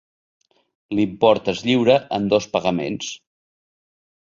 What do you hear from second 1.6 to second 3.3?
lliura en dos pagaments.